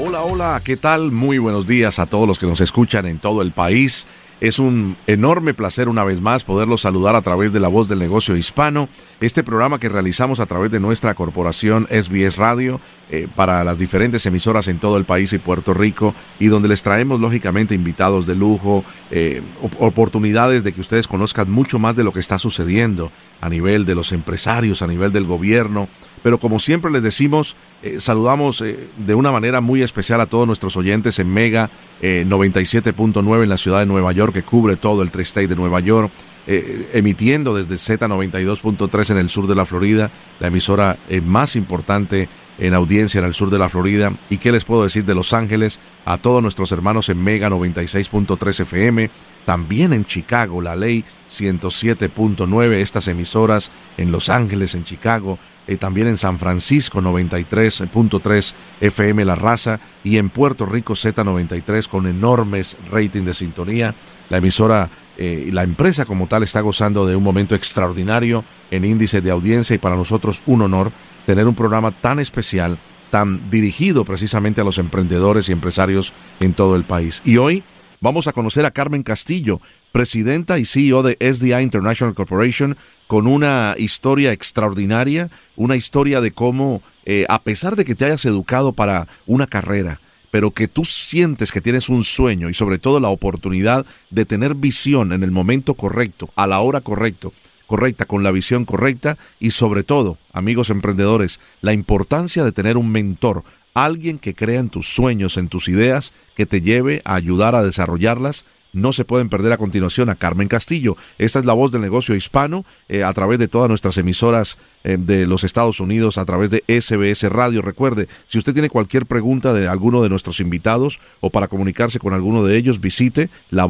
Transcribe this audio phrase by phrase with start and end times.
[0.00, 1.10] Hola, hola, ¿qué tal?
[1.10, 4.06] Muy buenos días a todos los que nos escuchan en todo el país.
[4.40, 7.98] Es un enorme placer una vez más poderlos saludar a través de la voz del
[7.98, 8.88] negocio hispano,
[9.20, 14.24] este programa que realizamos a través de nuestra corporación SBS Radio eh, para las diferentes
[14.24, 18.36] emisoras en todo el país y Puerto Rico y donde les traemos lógicamente invitados de
[18.36, 19.42] lujo, eh,
[19.80, 23.96] oportunidades de que ustedes conozcan mucho más de lo que está sucediendo a nivel de
[23.96, 25.88] los empresarios, a nivel del gobierno.
[26.22, 30.76] Pero como siempre les decimos, eh, saludamos de una manera muy especial a todos nuestros
[30.76, 35.48] oyentes en Mega 97.9 en la ciudad de Nueva York que cubre todo el tri-state
[35.48, 36.12] de Nueva York,
[36.50, 42.30] eh, emitiendo desde Z92.3 en el sur de la Florida, la emisora eh, más importante
[42.58, 44.14] en audiencia en el sur de la Florida.
[44.30, 45.78] ¿Y qué les puedo decir de Los Ángeles?
[46.06, 49.10] A todos nuestros hermanos en Mega 96.3 FM,
[49.48, 56.06] también en Chicago, la ley 107.9, estas emisoras en Los Ángeles, en Chicago, eh, también
[56.06, 63.22] en San Francisco 93.3 FM La Raza y en Puerto Rico Z93 con enormes rating
[63.22, 63.94] de sintonía.
[64.28, 69.22] La emisora eh, la empresa como tal está gozando de un momento extraordinario en índice
[69.22, 70.92] de audiencia y para nosotros un honor
[71.24, 76.76] tener un programa tan especial, tan dirigido precisamente a los emprendedores y empresarios en todo
[76.76, 77.22] el país.
[77.24, 77.64] Y hoy
[78.00, 79.60] vamos a conocer a Carmen Castillo,
[79.92, 86.82] presidenta y CEO de SDI International Corporation, con una historia extraordinaria, una historia de cómo,
[87.04, 91.52] eh, a pesar de que te hayas educado para una carrera, pero que tú sientes
[91.52, 95.74] que tienes un sueño y sobre todo la oportunidad de tener visión en el momento
[95.74, 97.28] correcto, a la hora correcta,
[97.66, 102.90] correcta, con la visión correcta y sobre todo, amigos emprendedores, la importancia de tener un
[102.90, 103.44] mentor,
[103.84, 107.62] alguien que crea en tus sueños, en tus ideas, que te lleve a ayudar a
[107.62, 110.96] desarrollarlas no se pueden perder a continuación a Carmen Castillo.
[111.18, 114.96] Esta es la voz del negocio hispano eh, a través de todas nuestras emisoras eh,
[114.98, 117.62] de los Estados Unidos, a través de SBS Radio.
[117.62, 122.12] Recuerde, si usted tiene cualquier pregunta de alguno de nuestros invitados o para comunicarse con
[122.12, 123.66] alguno de ellos, visite la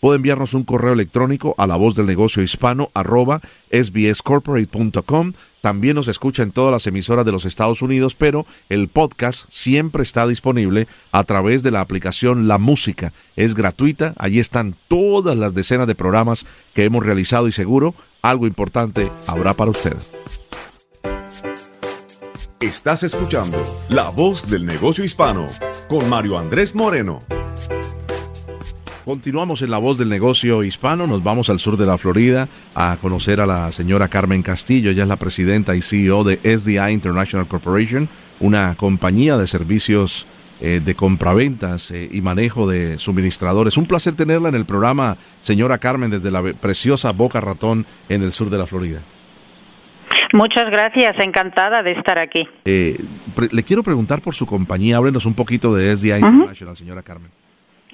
[0.00, 3.40] Puede enviarnos un correo electrónico a la voz del negocio hispano arroba
[3.70, 5.32] sbscorporate.com.
[5.60, 10.02] También nos escucha en todas las emisoras de los Estados Unidos, pero el podcast siempre
[10.02, 13.12] está disponible a través de la aplicación La Música.
[13.36, 18.46] Es gratuita, allí están todas las decenas de programas que hemos realizado y seguro algo
[18.46, 19.96] importante habrá para usted.
[22.60, 23.58] Estás escuchando
[23.88, 25.46] La Voz del Negocio Hispano
[25.88, 27.18] con Mario Andrés Moreno.
[29.04, 32.98] Continuamos en la voz del negocio hispano, nos vamos al sur de la Florida a
[33.00, 37.48] conocer a la señora Carmen Castillo, ella es la presidenta y CEO de SDI International
[37.48, 38.10] Corporation,
[38.40, 40.26] una compañía de servicios
[40.60, 43.78] eh, de compraventas eh, y manejo de suministradores.
[43.78, 48.32] Un placer tenerla en el programa, señora Carmen, desde la preciosa Boca Ratón en el
[48.32, 49.00] sur de la Florida.
[50.34, 52.46] Muchas gracias, encantada de estar aquí.
[52.66, 52.98] Eh,
[53.50, 57.30] le quiero preguntar por su compañía, háblenos un poquito de SDI International, señora Carmen.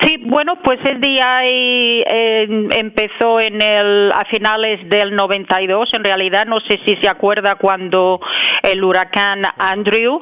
[0.01, 5.89] Sí, bueno, pues el día eh, empezó en el a finales del 92.
[5.95, 8.21] En realidad, no sé si se acuerda cuando
[8.63, 10.21] el huracán Andrew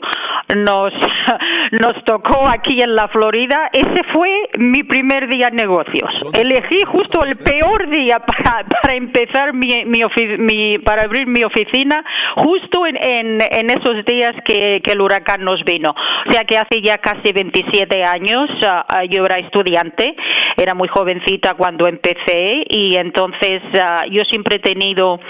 [0.57, 0.93] nos
[1.73, 3.69] nos tocó aquí en la Florida.
[3.73, 6.11] Ese fue mi primer día en negocios.
[6.33, 12.05] Elegí justo el peor día para, para empezar mi, mi, para abrir mi oficina,
[12.37, 15.95] justo en, en, en esos días que, que, el huracán nos vino.
[16.29, 20.15] O sea que hace ya casi 27 años uh, yo era estudiante estudiante
[20.57, 25.21] era muy jovencita cuando empecé y entonces ah, yo siempre he tenido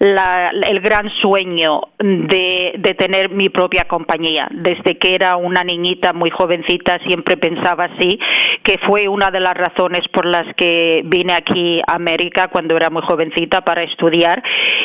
[0.00, 4.48] el gran sueño de, de tener mi propia compañía.
[4.50, 8.18] Desde que era una niñita muy jovencita siempre pensaba así,
[8.64, 12.90] que fue una de las razones por las que vine aquí a América cuando era
[12.90, 14.42] muy jovencita para estudiar.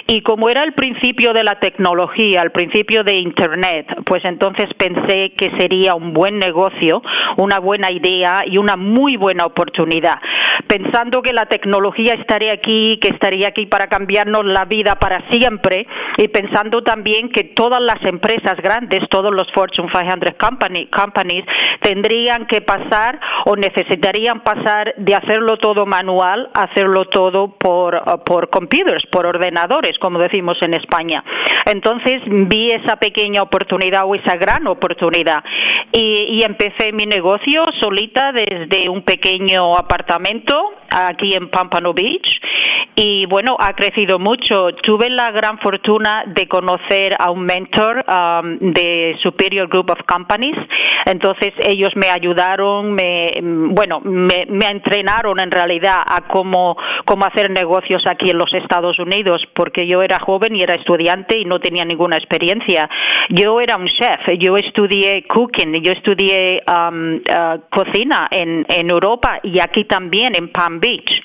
[0.07, 5.33] Y como era el principio de la tecnología, el principio de Internet, pues entonces pensé
[5.36, 7.01] que sería un buen negocio,
[7.38, 9.87] una buena idea y una muy buena oportunidad.
[10.68, 15.88] Pensando que la tecnología estaría aquí, que estaría aquí para cambiarnos la vida para siempre
[16.18, 20.34] y pensando también que todas las empresas grandes, todos los Fortune 500
[20.92, 21.45] companies
[21.81, 28.50] tendrían que pasar o necesitarían pasar de hacerlo todo manual a hacerlo todo por, por
[28.50, 31.24] computers, por ordenadores, como decimos en España.
[31.66, 35.44] Entonces vi esa pequeña oportunidad o esa gran oportunidad
[35.92, 42.39] y, empecé mi negocio solita desde un pequeño apartamento aquí en Pampano Beach
[42.95, 44.69] y bueno, ha crecido mucho.
[44.81, 50.56] Tuve la gran fortuna de conocer a un mentor um, de Superior Group of Companies,
[51.06, 56.75] entonces ellos me ayudaron, me, bueno, me, entrenaron en realidad a cómo,
[57.06, 61.38] cómo hacer negocios aquí en los Estados Unidos, porque yo era joven y era estudiante
[61.38, 62.89] y no tenía ninguna experiencia.
[63.30, 69.39] Yo era un chef, yo estudié cooking, yo estudié um, uh, cocina en, en Europa
[69.44, 71.22] y aquí también en Palm Beach.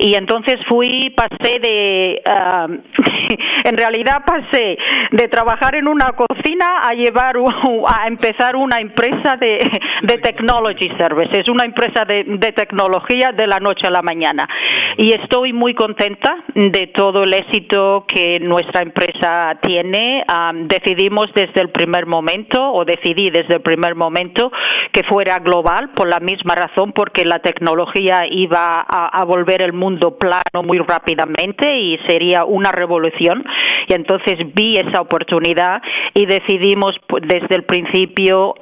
[0.00, 2.72] Y entonces fui, pasé de, um,
[3.64, 4.78] en realidad pasé
[5.10, 9.58] de trabajar en una cocina a llevar, a empezar una empresa de,
[10.00, 14.48] de technology services, una empresa de, de tecnología de la noche a la mañana.
[14.96, 20.24] Y estoy muy contenta de todo el éxito que nuestra empresa tiene.
[20.30, 24.50] Um, decidimos desde el primer momento, o decidí desde el primer momento,
[24.92, 29.89] que fuera global por la misma razón, porque la tecnología iba a volver el mundo
[29.98, 33.44] plano muy rápidamente y sería una revolución.
[33.88, 35.82] Y entonces vi esa oportunidad
[36.14, 38.54] y decidimos pues, desde el principio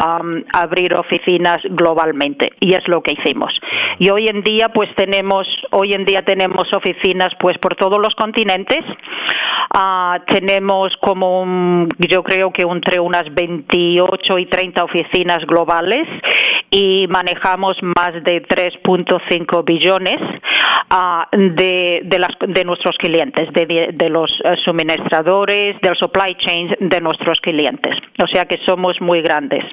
[0.53, 3.53] abrir oficinas globalmente y es lo que hicimos.
[3.99, 8.15] Y hoy en día pues tenemos hoy en día tenemos oficinas pues por todos los
[8.15, 8.85] continentes.
[9.75, 16.07] Ah, tenemos como yo creo que entre unas 28 y 30 oficinas globales
[16.71, 20.17] y manejamos más de 3.5 billones
[20.91, 26.75] uh, de, de, las, de nuestros clientes, de, de los eh, suministradores, del supply chain
[26.81, 27.95] de nuestros clientes.
[28.23, 29.65] O sea que somos muy grandes.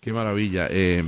[0.00, 0.68] Qué maravilla.
[0.70, 1.04] Eh,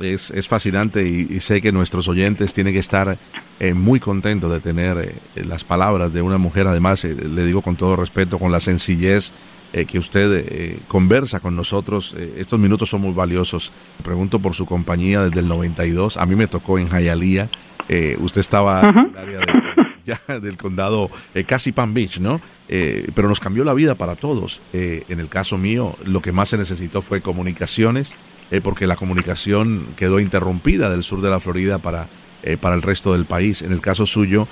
[0.00, 3.18] es, es, fascinante y, sé que nuestros oyentes tienen que estar
[3.60, 4.96] eh, muy contentos de tener
[5.36, 6.66] las palabras de una mujer.
[6.66, 9.32] Además, le digo con todo respeto, con la sencillez
[9.72, 12.14] que usted conversa con nosotros.
[12.36, 13.72] estos minutos son muy valiosos.
[14.02, 16.16] Pregunto por su compañía desde el 92.
[16.18, 17.48] A mí me tocó en Hialeah
[17.88, 19.40] eh, usted estaba en el área
[20.04, 22.40] ya del condado eh, casi Palm Beach, ¿no?
[22.68, 24.62] Eh, pero nos cambió la vida para todos.
[24.72, 28.14] en el caso mío, lo que más se necesitó fue comunicaciones,
[28.62, 32.08] porque la comunicación quedó interrumpida del sur de la Florida para,
[32.60, 33.62] para el resto del país.
[33.62, 34.46] En el caso suyo,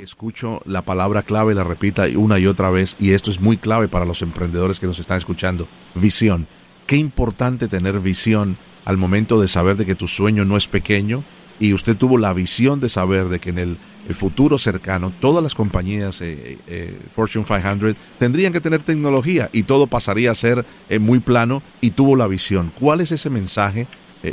[0.00, 3.88] escucho la palabra clave, la repita una y otra vez, y esto es muy clave
[3.88, 6.46] para los emprendedores que nos están escuchando, visión.
[6.86, 11.24] Qué importante tener visión al momento de saber de que tu sueño no es pequeño,
[11.58, 13.78] y usted tuvo la visión de saber de que en el,
[14.10, 19.88] futuro cercano todas las compañías eh, eh, Fortune 500 tendrían que tener tecnología y todo
[19.88, 22.72] pasaría a ser eh, muy plano y tuvo la visión.
[22.78, 23.88] ¿Cuál es ese mensaje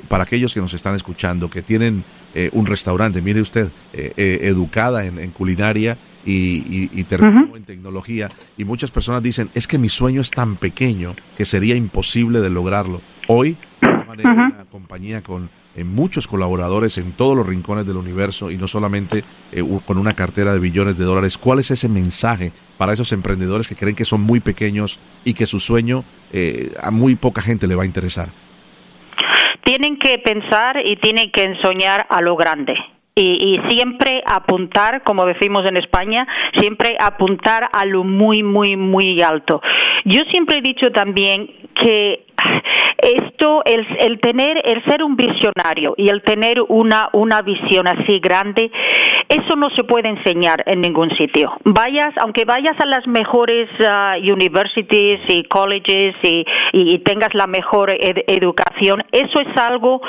[0.08, 2.04] para aquellos que nos están escuchando, que tienen
[2.53, 3.21] un restaurante?
[3.21, 9.68] Mire usted, educada en, culinaria y, y, terminó en tecnología y muchas personas dicen, es
[9.68, 13.01] que mi sueño es tan pequeño que sería imposible de lograrlo.
[13.27, 18.57] Hoy, de una compañía con en muchos colaboradores en todos los rincones del universo y
[18.57, 21.38] no solamente eh, con una cartera de billones de dólares.
[21.38, 25.45] ¿Cuál es ese mensaje para esos emprendedores que creen que son muy pequeños y que
[25.45, 28.31] su sueño eh, a muy poca gente le va a interesar?
[29.63, 32.74] Tienen que pensar y tienen que soñar a lo grande.
[33.15, 36.25] Y, y, siempre apuntar, como decimos en España,
[36.60, 39.62] siempre apuntar a lo muy, muy, muy alto.
[40.06, 42.25] Yo siempre he dicho también que
[43.04, 48.20] esto, el, el, tener, el ser un visionario y el tener una, una visión así
[48.20, 48.72] grande,
[49.30, 51.51] eso no se puede enseñar en ningún sitio.
[51.63, 57.92] Vayas, aunque vayas a las mejores uh, universities y colleges y, y, tengas la mejor
[58.00, 60.01] educación, eso es algo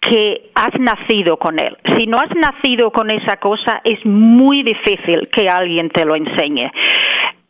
[0.00, 1.76] que has nacido con él.
[1.96, 6.70] Si no has nacido con esa cosa, es muy difícil que alguien te lo enseñe.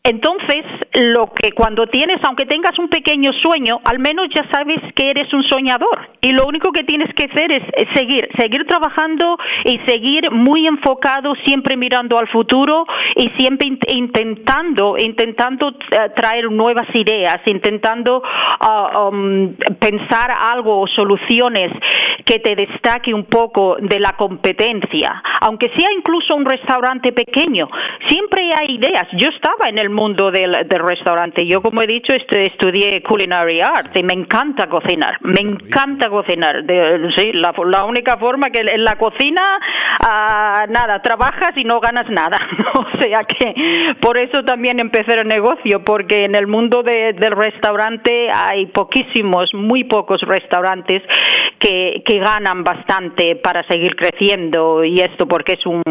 [0.05, 0.65] Entonces,
[0.95, 5.33] lo que cuando tienes, aunque tengas un pequeño sueño, al menos ya sabes que eres
[5.35, 6.09] un soñador.
[6.21, 7.63] Y lo único que tienes que hacer es,
[7.95, 12.87] seguir, seguir trabajando y seguir muy enfocado, siempre mirando al futuro
[13.17, 18.23] y siempre intentando, intentando eh, traer nuevas ideas, intentando
[18.61, 21.71] ah, um, pensar algo soluciones
[22.25, 27.69] que te destaque un poco de la competencia, aunque sea incluso un restaurante pequeño.
[28.09, 29.07] Siempre hay ideas.
[29.13, 31.45] Yo estaba en el mundo del, restaurante.
[31.45, 35.19] Yo, como he dicho, estudié culinary arts y me encanta cocinar.
[35.23, 36.65] Me encanta cocinar.
[37.17, 39.43] sí, la, única forma que en la cocina,
[40.01, 42.39] ah, nada, trabajas y no ganas nada.
[42.75, 48.29] o sea que por eso también empecé el negocio, porque en el mundo del restaurante
[48.33, 51.03] hay poquísimos, muy pocos restaurantes
[51.59, 55.83] que, que ganan bastante para seguir creciendo y esto porque es un,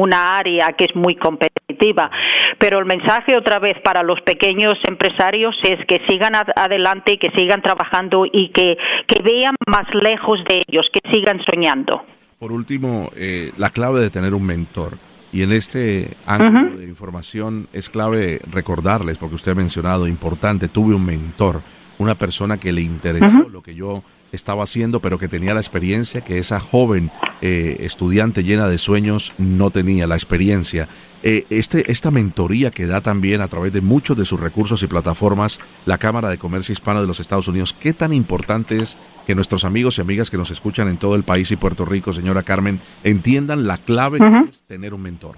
[0.00, 2.10] una área que es muy competitiva.
[2.58, 7.62] Pero el mensaje otra vez para los pequeños empresarios es que sigan adelante, que sigan
[7.62, 12.04] trabajando y que, que vean más lejos de ellos, que sigan soñando.
[12.38, 14.98] Por último, eh, la clave de tener un mentor.
[15.32, 20.94] Y en este ángulo de información es clave recordarles, porque usted ha mencionado, importante, tuve
[20.94, 21.62] un mentor,
[21.98, 26.22] una persona que le interesó lo que yo estaba haciendo, pero que tenía la experiencia
[26.22, 27.10] que esa joven
[27.42, 30.88] eh, estudiante llena de sueños no tenía la experiencia.
[31.22, 34.88] Eh, este, esta mentoría que da también a través de muchos de sus recursos y
[34.88, 39.34] plataformas la Cámara de Comercio Hispano de los Estados Unidos, ¿qué tan importante es que
[39.34, 42.42] nuestros amigos y amigas que nos escuchan en todo el país y Puerto Rico, señora
[42.42, 45.36] Carmen, entiendan la clave que es tener un mentor?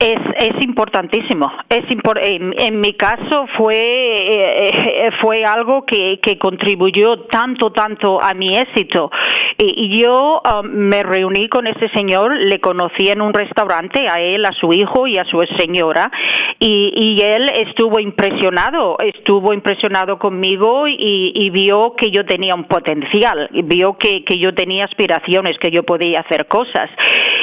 [0.00, 1.52] Es, es importantísimo.
[1.68, 1.84] Es
[2.22, 9.10] en, mi caso fue, eh, eh, fue algo que, contribuyó tanto, tanto a mi éxito.
[9.58, 14.46] Y, yo um, me reuní con ese señor, le conocí en un restaurante, a él,
[14.46, 16.10] a su hijo y a su señora,
[16.58, 22.64] y, y él estuvo impresionado, estuvo impresionado conmigo y, y vio que yo tenía un
[22.64, 26.88] potencial, vio que, que yo tenía aspiraciones, que yo podía hacer cosas.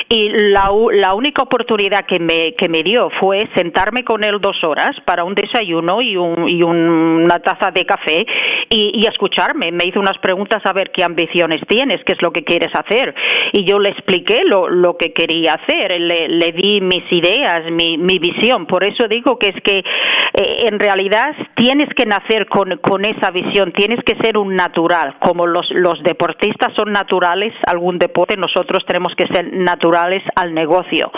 [0.09, 4.57] Y la, la única oportunidad que me que, me dio fue sentarme con él dos
[4.63, 8.25] horas para un desayuno y, un, y una taza de café
[8.69, 9.71] y, escucharme.
[9.71, 13.13] Me hizo unas preguntas a ver qué ambiciones tienes, qué es lo que quieres hacer.
[13.51, 17.97] Y yo le expliqué lo, lo que quería hacer, le, le di mis ideas, mi,
[17.97, 18.65] mi, visión.
[18.65, 23.31] Por eso digo que es que eh, en realidad tienes que nacer con, con esa
[23.31, 25.15] visión, tienes que ser un natural.
[25.19, 29.96] Como los, los deportistas son naturales algún deporte, nosotros tenemos que ser naturales
[30.35, 31.11] al negocio.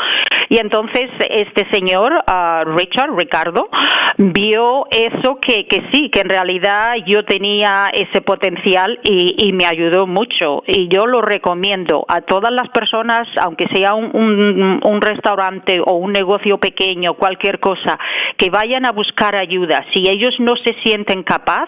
[0.49, 3.69] Y entonces este señor, ah, Richard, Ricardo,
[4.17, 10.07] vio eso que, que sí, que en realidad yo tenía ese potencial y, me ayudó
[10.07, 10.63] mucho.
[10.67, 16.13] Y yo lo recomiendo a todas las personas, aunque sea un, un, restaurante o un
[16.13, 17.99] negocio pequeño, cualquier cosa,
[18.37, 19.85] que vayan a buscar ayuda.
[19.93, 21.67] Si ellos no se sienten capaz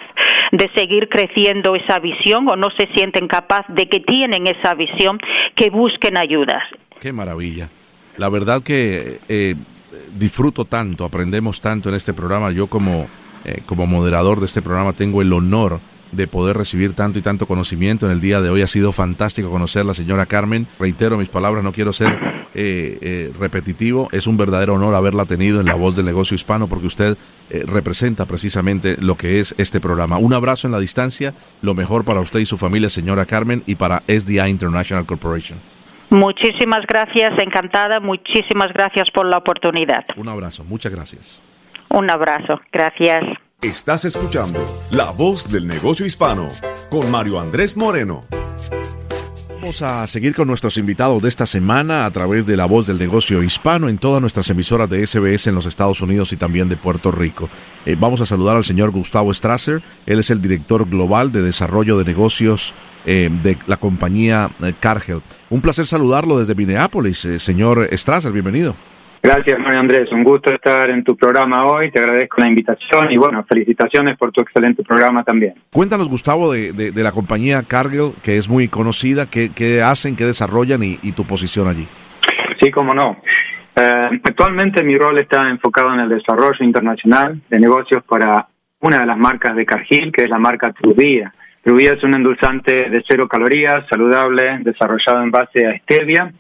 [0.52, 5.20] de seguir creciendo esa visión o no se sienten capaz de que tienen esa visión,
[5.56, 6.64] que busquen ayudas.
[7.02, 7.72] Qué maravilla.
[8.18, 9.56] La verdad que eh,
[10.16, 12.52] disfruto tanto, aprendemos tanto en este programa.
[12.52, 13.08] Yo como,
[13.44, 15.82] eh, como moderador de este programa tengo el honor
[16.12, 18.62] de poder recibir tanto y tanto conocimiento en el día de hoy.
[18.62, 20.68] Ha sido fantástico conocer a la señora Carmen.
[20.78, 22.20] Reitero mis palabras, no quiero ser
[22.54, 24.08] eh, repetitivo.
[24.12, 27.18] Es un verdadero honor haberla tenido en la voz del negocio hispano porque usted
[27.66, 30.20] representa precisamente lo que es este programa.
[30.20, 33.74] Un abrazo en la distancia, lo mejor para usted y su familia, señora Carmen, y
[33.74, 35.71] para SDI International Corporation.
[36.12, 38.02] Muchísimas gracias, encantada.
[38.02, 40.04] Muchísimas gracias por la oportunidad.
[40.18, 41.42] Un abrazo, muchas gracias.
[41.90, 43.24] Un abrazo, gracias.
[43.62, 44.60] Estás escuchando
[44.92, 46.50] La Voz del Negocio Hispano
[46.90, 48.20] con Mario Andrés Moreno.
[49.62, 52.98] Vamos a seguir con nuestros invitados de esta semana a través de la voz del
[52.98, 56.78] negocio hispano en todas nuestras emisoras de SBS en los Estados Unidos y también de
[56.78, 57.48] Puerto Rico.
[57.86, 59.84] Eh, vamos a saludar al señor Gustavo Strasser.
[60.08, 62.74] Él es el director global de desarrollo de negocios
[63.06, 65.22] eh, de la compañía eh, Cargill.
[65.52, 67.28] Un placer saludarlo desde Minneapolis.
[67.38, 68.76] señor Strasser, bienvenido.
[69.24, 70.12] Gracias, Mario Andrés.
[70.12, 71.92] Un gusto estar en tu programa hoy.
[71.92, 75.54] Te agradezco la invitación y, bueno, felicitaciones por tu excelente programa también.
[75.72, 79.30] Cuéntanos, Gustavo, de, de, la compañía Cargill, que es muy conocida.
[79.30, 81.88] ¿Qué, qué hacen, qué desarrollan y, tu posición allí?
[82.60, 83.18] Sí, cómo no.
[83.76, 88.48] Eh, actualmente mi rol está enfocado en el desarrollo internacional de negocios para
[88.80, 91.32] una de las marcas de Cargill, que es la marca Truvia.
[91.64, 96.32] Truvia es un endulzante de cero calorías, saludable, desarrollado en base a stevia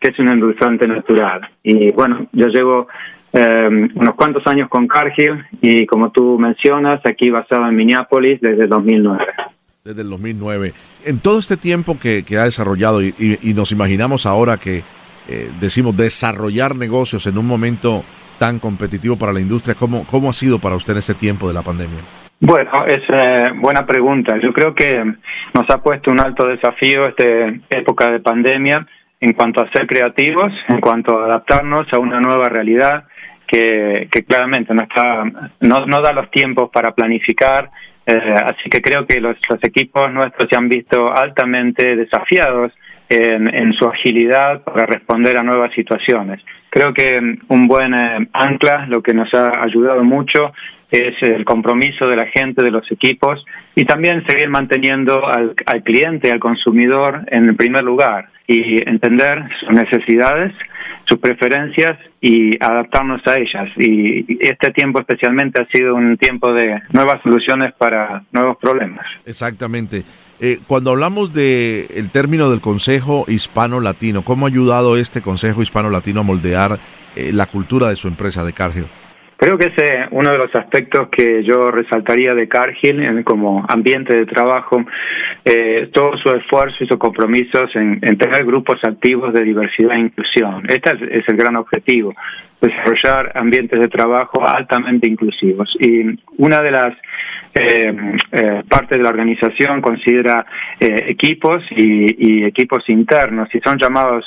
[0.00, 1.48] que es un endulzante natural.
[1.62, 2.88] Y bueno, yo llevo
[3.32, 8.64] eh, unos cuantos años con Cargill y como tú mencionas, aquí basado en Minneapolis desde
[8.64, 9.24] el 2009.
[9.84, 10.72] Desde el 2009.
[11.04, 14.82] En todo este tiempo que, ha desarrollado y, nos imaginamos ahora que
[15.28, 18.02] eh, decimos desarrollar negocios en un momento
[18.38, 21.54] tan competitivo para la industria, ¿cómo, cómo ha sido para usted en este tiempo de
[21.54, 22.00] la pandemia?
[22.40, 24.36] Bueno, es eh, buena pregunta.
[24.42, 25.02] Yo creo que
[25.54, 27.24] nos ha puesto un alto desafío esta
[27.70, 28.86] época de pandemia
[29.26, 33.04] en cuanto a ser creativos, en cuanto a adaptarnos a una nueva realidad
[33.46, 35.24] que, que claramente no, está,
[35.60, 37.70] no, no da los tiempos para planificar,
[38.06, 42.72] eh, así que creo que los, equipos nuestros se han visto altamente desafiados
[43.08, 46.40] en, en, su agilidad para responder a nuevas situaciones.
[46.70, 47.18] Creo que
[47.48, 50.52] un buen eh, ancla, lo que nos ha ayudado mucho,
[50.90, 56.30] es el compromiso de la gente, de los equipos y también seguir manteniendo al, cliente,
[56.30, 60.52] al consumidor en el primer lugar y entender sus necesidades,
[61.04, 63.68] sus preferencias y adaptarnos a ellas.
[63.76, 69.04] Y este tiempo especialmente ha sido un tiempo de nuevas soluciones para nuevos problemas.
[69.24, 70.04] Exactamente.
[70.38, 75.62] Eh, cuando hablamos de el término del Consejo Hispano Latino, ¿cómo ha ayudado este Consejo
[75.62, 76.78] Hispano Latino a moldear
[77.16, 78.86] la cultura de su empresa de Cargill?
[79.36, 84.16] Creo que ese es uno de los aspectos que yo resaltaría de Cargill como ambiente
[84.16, 84.82] de trabajo,
[85.44, 90.64] eh, todo su esfuerzo y sus compromisos en, tener grupos activos de diversidad e inclusión.
[90.68, 92.14] Este es, el gran objetivo,
[92.62, 95.68] desarrollar ambientes de trabajo altamente inclusivos.
[95.80, 96.94] Y una de las
[97.54, 97.94] eh,
[98.32, 100.46] eh, partes de la organización considera
[100.80, 104.24] equipos y, y equipos internos, y son llamados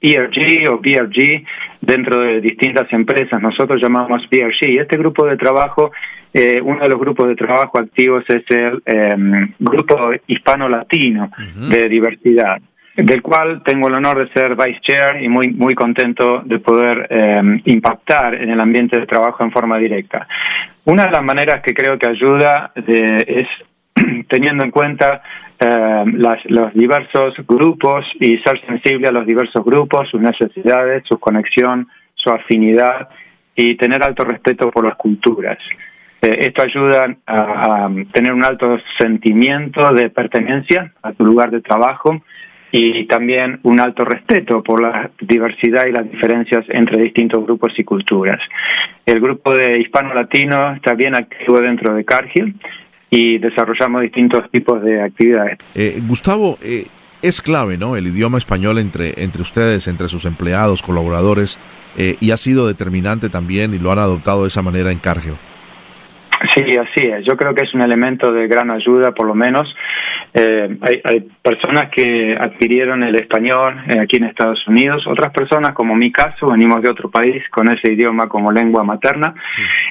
[0.00, 1.44] ERG o BRG
[1.80, 3.40] dentro de distintas empresas.
[3.40, 4.80] Nosotros llamamos BRG.
[4.80, 5.92] Este grupo de trabajo,
[6.32, 11.30] eh, uno de los grupos de trabajo activos es el em, Grupo Hispano-Latino
[11.70, 12.60] de Diversidad
[12.96, 17.06] del cual tengo el honor de ser vice chair y muy muy contento de poder
[17.10, 20.26] em, impactar en el ambiente de trabajo en forma directa.
[20.84, 23.46] Una de las maneras que creo que ayuda es
[24.28, 25.22] teniendo en cuenta
[25.58, 26.04] eh,
[26.48, 32.30] los diversos grupos y ser sensible a los diversos grupos, sus necesidades, su conexión, su
[32.30, 33.08] afinidad
[33.54, 35.58] y tener alto respeto por las culturas.
[36.20, 42.22] Eh, esto ayuda a, tener un alto sentimiento de pertenencia a tu lugar de trabajo
[42.72, 47.84] y también un alto respeto por la diversidad y las diferencias entre distintos grupos y
[47.84, 48.40] culturas.
[49.06, 52.54] El grupo de hispano-latino está bien activo dentro de Cargill
[53.10, 55.58] y desarrollamos distintos tipos de actividades.
[55.74, 56.86] Eh, Gustavo, eh,
[57.22, 57.96] es clave, ¿no?
[57.96, 61.58] El idioma español entre, entre ustedes, entre sus empleados, colaboradores,
[61.96, 65.34] eh, y ha sido determinante también y lo han adoptado de esa manera en Cargio.
[66.54, 67.24] Sí, así es.
[67.26, 69.74] Yo creo que es un elemento de gran ayuda, por lo menos.
[70.38, 75.72] Eh, hay, hay, personas que adquirieron el español eh, aquí en Estados Unidos, otras personas,
[75.72, 79.34] como mi caso, venimos de otro país con ese idioma como lengua materna.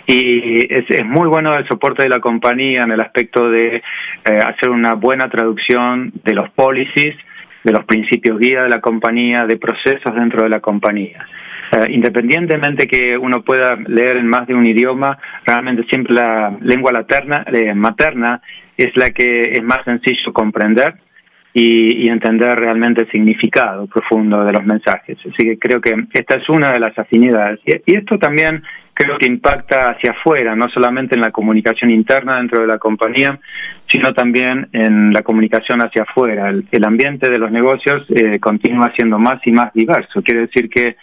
[0.06, 3.82] Y es, es, muy bueno el soporte de la compañía en el aspecto de eh,
[4.24, 7.16] hacer una buena traducción de los policies,
[7.64, 11.26] de los principios guía de la compañía, de procesos dentro de la compañía.
[11.72, 16.92] Eh, independientemente que uno pueda leer en más de un idioma, realmente siempre la lengua
[16.92, 18.42] laterna, eh, materna
[18.78, 20.96] es la que es más sencillo comprender
[21.58, 25.18] y, entender realmente el significado profundo de los mensajes.
[25.20, 27.62] Así que creo que esta es una de las afinidades.
[27.66, 28.62] Y, esto también
[28.94, 33.40] creo que impacta hacia afuera, no solamente en la comunicación interna dentro de la compañía,
[33.90, 36.50] sino también en la comunicación hacia afuera.
[36.50, 40.22] El, ambiente de los negocios eh, continúa siendo más y más diverso.
[40.22, 40.98] Quiere decir que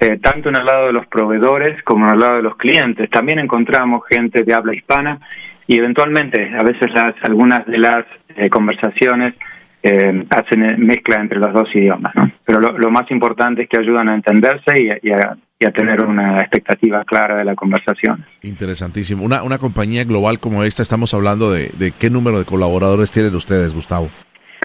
[0.00, 3.08] eh, tanto en el lado de los proveedores como en el lado de los clientes.
[3.10, 5.18] También encontramos gente de habla hispana
[5.68, 8.04] y eventualmente a veces las algunas de las
[8.34, 9.34] eh, conversaciones
[9.82, 12.12] eh, hacen mezcla entre los dos idiomas.
[12.16, 12.32] ¿no?
[12.44, 15.36] Pero lo, más importante es que ayudan a entenderse y, a,
[15.72, 18.24] tener una expectativa clara de la conversación.
[18.42, 19.22] Interesantísimo.
[19.22, 23.34] Una, una compañía global como esta, estamos hablando de, de qué número de colaboradores tienen
[23.34, 24.08] ustedes, Gustavo.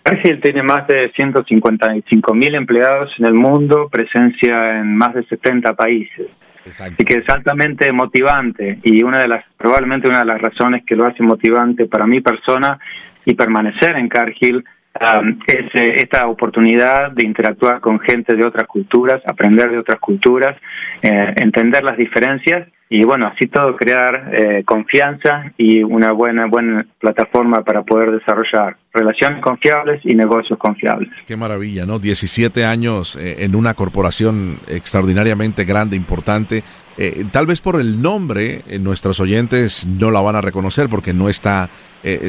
[0.03, 5.73] Cargill tiene más de 155 mil empleados en el mundo, presencia en más de 70
[5.73, 6.27] países.
[6.65, 10.95] Así que es altamente motivante y una de las, probablemente una de las razones que
[10.95, 12.79] lo hace motivante para mi persona
[13.25, 18.67] y permanecer en Cargill um, es eh, esta oportunidad de interactuar con gente de otras
[18.67, 20.55] culturas, aprender de otras culturas,
[21.01, 26.85] eh, entender las diferencias y bueno, así todo crear eh, confianza y una buena, buena
[26.99, 31.09] plataforma para poder desarrollar relaciones confiables y negocios confiables.
[31.25, 31.97] Qué maravilla, ¿no?
[31.97, 36.63] 17 años eh, en una corporación extraordinariamente grande, importante.
[36.97, 41.29] Eh, tal vez por el nombre, nuestros oyentes no la van a reconocer porque no
[41.29, 41.69] está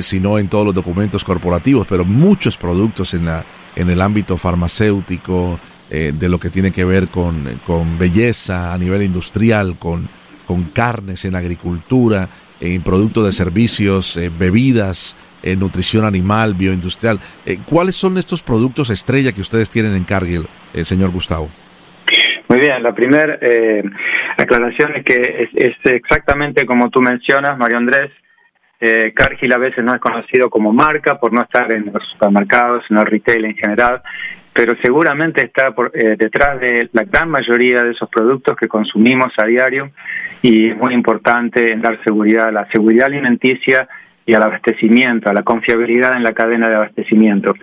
[0.02, 5.58] sino en todos los documentos corporativos, pero muchos productos en, la, en el ámbito farmacéutico,
[5.90, 10.08] de lo que tiene que ver con, con belleza a nivel industrial, con
[10.46, 12.28] con carnes, en agricultura,
[12.60, 17.18] en productos de servicios, eh, bebidas, en nutrición animal, bioindustrial.
[17.44, 21.48] Eh, ¿Cuáles son estos productos estrella que ustedes tienen en Cargill, eh, señor Gustavo?
[22.48, 23.38] Muy bien, la primera
[24.36, 28.10] aclaración es que es, exactamente como tú mencionas, Mario Andrés.
[29.14, 32.98] Cargill a veces no es conocido como marca por no estar en los supermercados, en
[32.98, 34.02] el retail en general,
[34.54, 39.44] pero seguramente está por, detrás de la gran mayoría de esos productos que consumimos a
[39.44, 39.90] diario
[40.40, 43.88] y es muy importante dar seguridad a la seguridad alimenticia
[44.26, 47.54] y al abastecimiento, a la confiabilidad en la cadena de abastecimiento.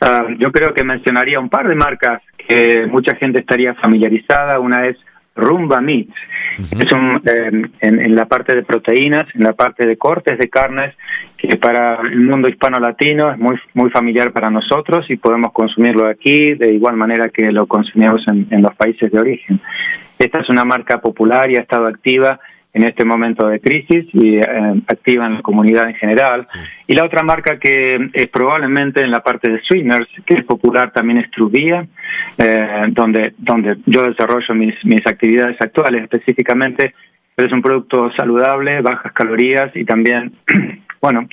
[0.00, 4.58] Ah, yo creo que mencionaría un par de marcas que mucha gente estaría familiarizada.
[4.58, 4.96] Una es
[5.38, 6.12] Rumba Meats.
[6.58, 10.94] Es un, eh, en, la parte de proteínas, en la parte de cortes de carnes,
[11.36, 16.54] que para el mundo hispano-latino es muy, muy familiar para nosotros y podemos consumirlo aquí
[16.54, 19.60] de igual manera que lo consumimos en los países de origen.
[20.18, 22.40] Esta es una marca popular y ha estado activa
[22.78, 24.44] en este momento de crisis y eh,
[24.86, 26.46] activa en la comunidad en general.
[26.86, 30.92] Y la otra marca que es probablemente en la parte de sweeteners, que es popular
[30.92, 31.86] también es Truvia,
[32.38, 36.94] eh, donde, donde yo desarrollo mis, mis actividades actuales específicamente,
[37.34, 40.32] pero es un producto saludable, bajas calorías y también,
[41.02, 41.28] bueno,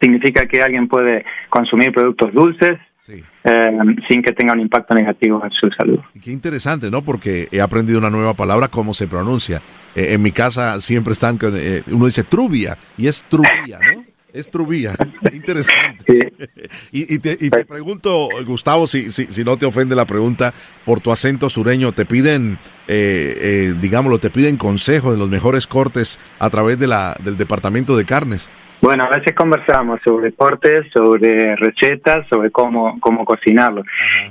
[0.00, 5.50] significa que alguien puede consumir productos dulces eh, sin que tenga un impacto negativo en
[5.50, 5.98] su salud.
[6.22, 7.02] Qué interesante, ¿no?
[7.02, 9.62] Porque he aprendido una nueva palabra, cómo se pronuncia.
[9.94, 14.04] Eh, en mi casa siempre están, con, eh, uno dice trubia y es trubia, ¿no?
[14.30, 14.94] Es trubia.
[15.32, 16.34] Interesante.
[16.92, 20.52] y, te, pregunto, Gustavo, si, si, si, no te ofende la pregunta,
[20.84, 26.50] por tu acento sureño, ¿te piden, digámoslo, te piden consejos de los mejores cortes a
[26.50, 28.50] través de la, del departamento de carnes?
[28.80, 33.82] Bueno, a veces conversamos sobre cortes, sobre recetas, sobre cómo, cómo cocinarlo.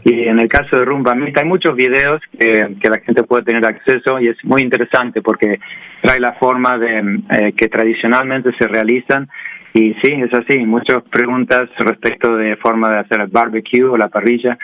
[0.06, 3.44] Y en el caso de Rumba Meat hay muchos videos que, que, la gente puede
[3.44, 5.60] tener acceso y es muy interesante porque
[6.02, 9.28] trae la forma de eh, que tradicionalmente se realizan.
[9.74, 14.08] Y sí, es así, muchas preguntas respecto de forma de hacer el barbecue o la
[14.08, 14.58] parrilla.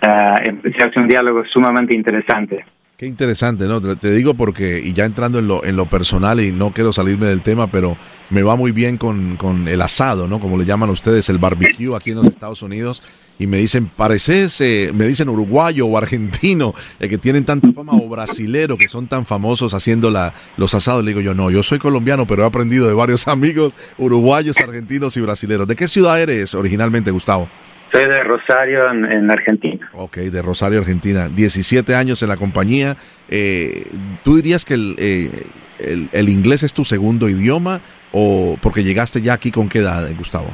[0.00, 2.64] Uh, se hace un diálogo sumamente interesante.
[2.98, 3.80] Qué interesante, ¿no?
[3.80, 7.26] Te, digo porque, y ya entrando en lo, en lo personal, y no quiero salirme
[7.26, 7.96] del tema, pero
[8.28, 10.40] me va muy bien con, con el asado, ¿no?
[10.40, 13.00] Como le llaman ustedes, el barbecue aquí en los Estados Unidos.
[13.38, 14.60] Y me dicen, pareces,
[14.94, 19.24] me dicen uruguayo o argentino, eh, que tienen tanta fama, o brasilero, que son tan
[19.24, 21.04] famosos haciendo la, los asados.
[21.04, 25.16] Le digo yo, no, yo soy colombiano, pero he aprendido de varios amigos uruguayos, argentinos
[25.16, 25.68] y brasileros.
[25.68, 27.48] ¿De qué ciudad eres originalmente, Gustavo?
[27.92, 29.90] Soy de Rosario, en, Argentina.
[29.94, 31.28] Ok, de Rosario, Argentina.
[31.28, 32.96] 17 años en la compañía.
[33.28, 33.84] Eh,
[34.24, 35.30] ¿Tú dirías que eh,
[35.78, 37.80] el, el, inglés es tu segundo idioma
[38.12, 40.48] o porque llegaste ya aquí con qué edad, Gustavo?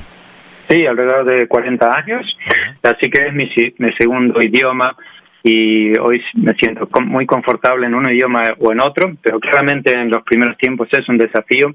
[0.68, 2.36] Sí, alrededor de 40 años.
[2.82, 4.96] Así que es mi, mi segundo idioma
[5.42, 10.08] y hoy me siento muy confortable en un idioma o en otro, pero claramente en
[10.10, 11.74] los primeros tiempos es un desafío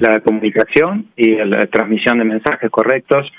[0.00, 3.30] la comunicación y la transmisión de mensajes correctos.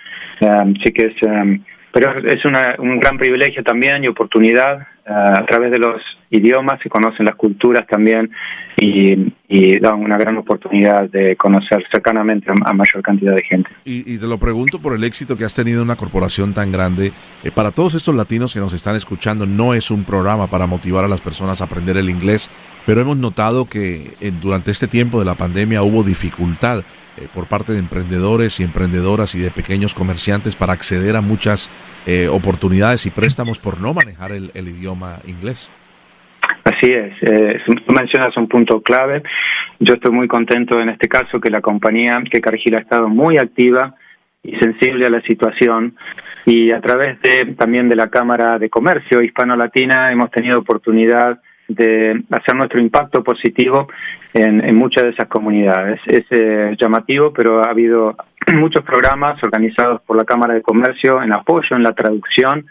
[0.41, 1.59] Um, sí que es, um,
[1.91, 4.87] pero es una, un gran privilegio también y oportunidad.
[5.07, 8.29] Uh, a través de los idiomas se conocen las culturas también
[8.77, 13.69] y, y dan una gran oportunidad de conocer cercanamente a, mayor cantidad de gente.
[13.83, 17.11] Y, te lo pregunto por el éxito que has tenido una corporación tan grande.
[17.43, 21.03] Eh, para todos estos latinos que nos están escuchando, no es un programa para motivar
[21.03, 22.49] a las personas a aprender el inglés,
[22.85, 26.83] pero hemos notado que eh, durante este tiempo de la pandemia hubo dificultad
[27.19, 31.69] eh, por parte de emprendedores y emprendedoras y de pequeños comerciantes para acceder a muchas
[32.31, 35.69] oportunidades y préstamos por no manejar el idioma inglés.
[36.63, 39.23] Así es, eh, tú mencionas un punto clave.
[39.79, 43.37] Yo estoy muy contento en este caso que la compañía, que Cargill ha estado muy
[43.37, 43.95] activa
[44.43, 45.95] y sensible a la situación
[46.45, 52.23] y a través de también de la Cámara de Comercio Hispano-Latina hemos tenido oportunidad de
[52.31, 53.87] hacer nuestro impacto positivo
[54.33, 55.99] en, en muchas de esas comunidades.
[56.07, 58.15] Es eh, llamativo, pero ha habido
[58.55, 62.65] muchos programas organizados por la Cámara de Comercio en apoyo, en la traducción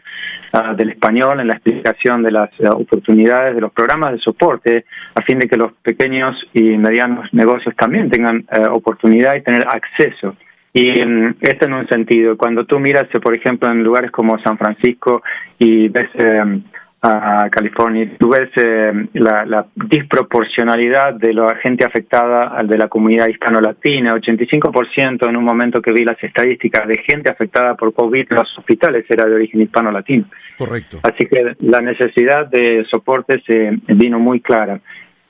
[0.53, 4.85] uh, del español, en la explicación de las oportunidades de los programas de soporte,
[5.15, 9.65] a fin de que los pequeños y medianos negocios también tengan uh, oportunidad y tener
[9.67, 10.37] acceso.
[10.73, 14.59] Y um, esto en un sentido, cuando tú miras, por ejemplo, en lugares como San
[14.59, 15.23] Francisco
[15.59, 16.63] y ves um,
[17.01, 18.11] a California.
[18.19, 24.17] Tú ves eh, la, la, disproporcionalidad de la gente afectada al de la comunidad hispano-latina,
[24.17, 28.59] 85% en un momento que vi las estadísticas de gente afectada por COVID en los
[28.59, 30.25] hospitales era de origen hispano-latino.
[30.57, 30.99] Correcto.
[31.05, 34.81] Así que la necesidad de soporte se vino muy clara.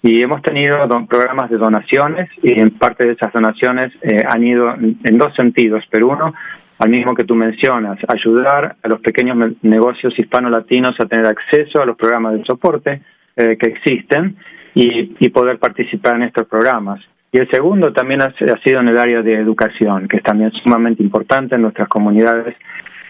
[0.00, 4.72] Y hemos tenido programas de donaciones y en parte de esas donaciones eh, han ido
[4.74, 6.32] en dos sentidos, pero uno
[6.78, 11.86] al mismo que tú mencionas, ayudar a los pequeños negocios hispano-latinos a tener acceso a
[11.86, 13.02] los programas de soporte
[13.36, 14.36] eh, que existen
[14.74, 17.00] y, poder participar en estos programas.
[17.32, 18.32] Y el segundo también ha,
[18.64, 22.56] sido en el área de educación, que es también sumamente importante en nuestras comunidades.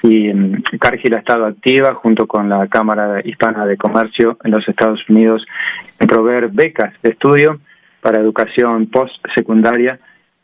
[0.03, 4.67] Y um, Cargill ha estado activa junto con la Cámara Hispana de Comercio en los
[4.69, 5.45] Estados Unidos
[5.99, 7.61] en proveer becas de estudio
[8.01, 9.99] para educación post-secundaria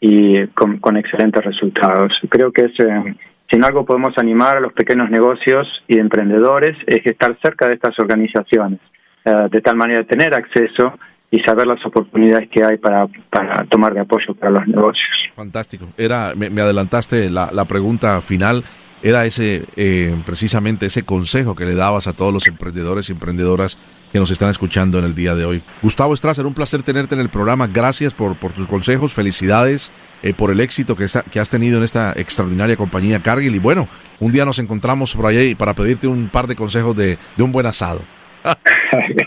[0.07, 2.13] y con, excelentes resultados.
[2.29, 3.15] Creo que es, eh,
[3.49, 7.75] si en algo podemos animar a los pequeños negocios y emprendedores es estar cerca de
[7.75, 8.81] estas organizaciones,
[9.25, 10.93] eh, de tal manera tener acceso
[11.31, 15.09] y saber las oportunidades que hay para, para tomar de apoyo para los negocios.
[15.33, 15.89] Fantástico.
[15.97, 18.63] Era, me, adelantaste la, la, pregunta final.
[19.03, 23.79] Era ese, eh, precisamente ese consejo que le dabas a todos los emprendedores y emprendedoras
[24.15, 25.61] que nos están escuchando en el día de hoy.
[25.83, 27.67] Gustavo Strasser, un placer tenerte en el programa.
[27.67, 29.91] Gracias por, por tus consejos, felicidades
[30.23, 33.57] eh, por el éxito que, que has tenido en esta extraordinaria compañía Cargill.
[33.57, 33.89] Y bueno,
[34.21, 37.51] un día nos encontramos por ahí para pedirte un par de consejos de, de un
[37.51, 38.03] buen asado.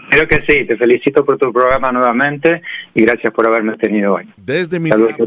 [0.10, 2.62] Creo que sí, te felicito por tu programa nuevamente
[2.96, 4.30] y gracias por haberme tenido hoy.
[4.38, 5.18] Desde Minneapolis,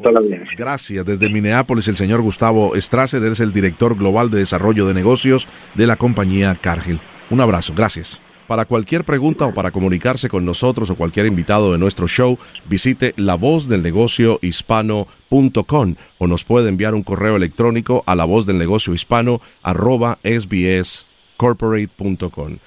[0.57, 5.51] gracias, desde Minneapolis el señor Gustavo Strasser, es el director global de desarrollo de negocios
[5.75, 6.99] de la compañía Cargill.
[7.29, 8.23] Un abrazo, gracias.
[8.51, 12.37] Para cualquier pregunta o para comunicarse con nosotros o cualquier invitado de nuestro show,
[12.69, 22.59] visite lavozdelnegociohispano.com o nos puede enviar un correo electrónico a lavozdelnegociohispano arroba sbscorporate.com.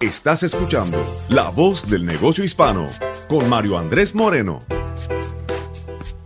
[0.00, 0.96] Estás escuchando
[1.28, 2.86] La Voz del Negocio Hispano
[3.28, 4.58] con Mario Andrés Moreno.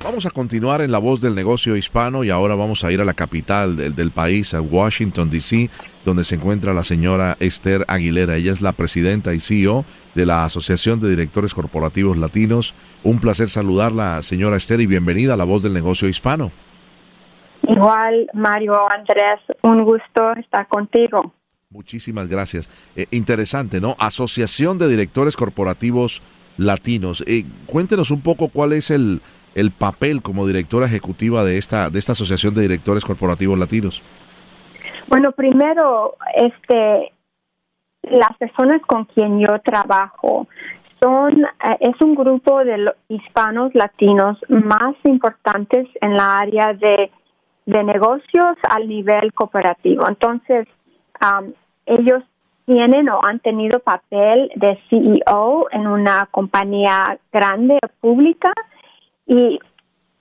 [0.04, 3.04] Vamos a continuar en La Voz del Negocio Hispano y ahora vamos a ir a
[3.04, 5.70] la capital del, del país, a Washington, D.C.,
[6.04, 8.34] donde se encuentra la señora Esther Aguilera.
[8.34, 9.84] Ella es la presidenta y CEO
[10.16, 12.74] de la Asociación de Directores Corporativos Latinos.
[13.04, 16.50] Un placer saludarla, señora Esther, y bienvenida a La Voz del Negocio Hispano.
[17.68, 21.32] Igual, Mario Andrés, un gusto estar contigo.
[21.70, 22.68] Muchísimas gracias.
[22.96, 23.94] Eh, interesante, ¿no?
[24.00, 26.22] Asociación de Directores Corporativos
[26.56, 27.22] Latinos.
[27.28, 29.22] Eh, cuéntenos un poco cuál es el,
[29.54, 34.02] el papel como directora ejecutiva de esta, de esta Asociación de Directores Corporativos Latinos.
[35.08, 37.12] Bueno, primero, este,
[38.02, 40.48] las personas con quien yo trabajo
[41.02, 47.10] son eh, es un grupo de hispanos latinos más importantes en la área de,
[47.66, 50.04] de negocios al nivel cooperativo.
[50.08, 50.66] Entonces,
[51.86, 52.22] ellos
[52.66, 58.52] tienen o han tenido papel de CEO en una compañía grande pública
[59.26, 59.58] y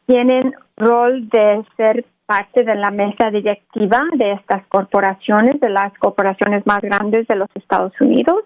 [0.06, 6.66] tienen rol de ser parte de la mesa directiva de estas corporaciones, de las corporaciones
[6.66, 8.44] más grandes de los Estados Unidos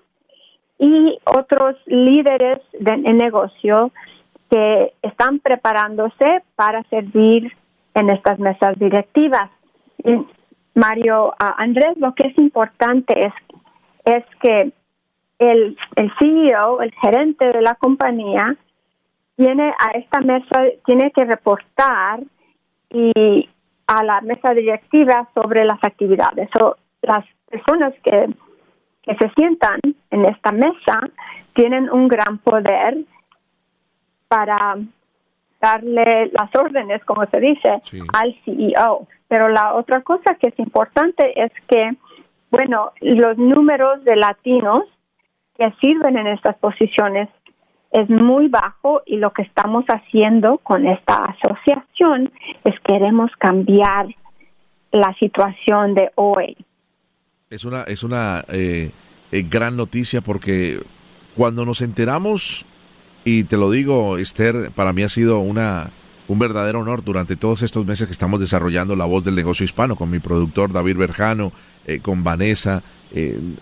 [0.79, 3.91] y otros líderes de, negocio
[4.49, 7.51] que están preparándose para servir
[7.93, 9.49] en estas mesas directivas.
[10.73, 13.33] Mario Andrés, lo que es importante es,
[14.03, 14.71] es que
[15.39, 18.57] el, el CEO, el gerente de la compañía,
[19.35, 22.21] tiene a esta mesa, tiene que reportar
[22.89, 23.49] y
[23.87, 26.49] a la mesa directiva sobre las actividades.
[26.61, 28.19] O las personas que,
[29.03, 31.01] que se sientan en esta mesa
[31.53, 32.97] tienen un gran poder
[34.27, 34.75] para
[35.61, 37.81] darle las órdenes, como se dice,
[38.13, 39.07] al CEO.
[39.27, 41.95] Pero la otra cosa que es importante es que,
[42.51, 44.81] bueno, los números de latinos
[45.57, 47.29] que sirven en estas posiciones
[47.95, 52.29] es muy bajo y lo que estamos haciendo con esta asociación
[52.65, 54.07] es queremos cambiar
[54.91, 56.57] la situación de hoy.
[57.49, 58.91] Es una, es una eh,
[59.31, 60.81] eh, gran noticia porque
[61.37, 62.65] cuando nos enteramos,
[63.23, 65.91] y te lo digo, Esther, para mí ha sido una,
[66.27, 69.95] un verdadero honor durante todos estos meses que estamos desarrollando la voz del negocio hispano
[69.95, 71.53] con mi productor David Berjano,
[71.85, 72.83] eh, con Vanessa.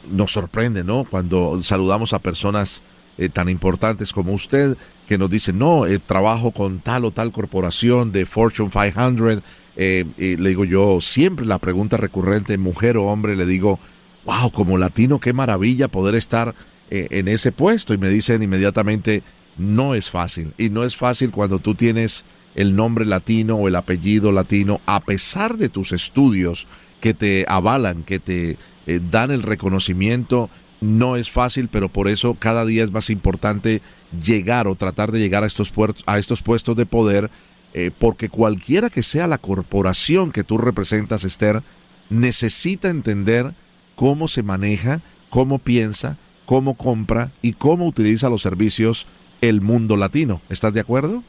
[0.10, 1.04] nos sorprende, ¿no?
[1.04, 2.82] Cuando saludamos a personas
[3.16, 4.76] eh, tan importantes como usted
[5.08, 9.44] que nos dicen, no, eh, trabajo con tal o tal corporación de Fortune 500.
[9.76, 13.80] Eh, y le digo yo, siempre la pregunta recurrente, mujer o hombre, le digo,
[14.26, 16.56] wow, como latino, qué maravilla poder estar
[16.90, 17.94] en ese puesto.
[17.94, 19.24] Y me dicen inmediatamente,
[19.58, 20.54] no es fácil.
[20.58, 22.24] Y no es fácil cuando tú tienes
[22.56, 26.68] el nombre latino o el apellido latino, a pesar de tus estudios
[27.02, 30.52] que te avalan, que te dan el reconocimiento
[30.84, 35.20] no es fácil, pero por eso cada día es más importante llegar o tratar de
[35.20, 37.30] llegar a estos, puertos, a estos puestos de poder,
[37.74, 41.64] eh, porque cualquiera que sea la corporación que tú representas, Esther,
[42.10, 43.54] necesita entender
[43.96, 49.08] cómo se maneja, cómo piensa, cómo compra y cómo utiliza los servicios
[49.42, 50.42] el mundo latino.
[50.50, 51.24] ¿Estás de acuerdo?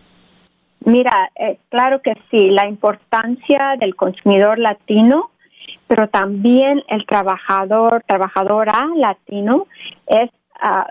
[0.85, 5.31] Mira, eh, claro que sí, la importancia del consumidor latino
[5.87, 9.67] pero también el trabajador, trabajadora latino
[10.07, 10.87] es ah,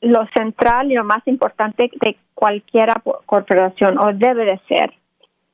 [0.00, 2.88] lo central y lo más importante de cualquier
[3.26, 4.92] corporación o debe de ser.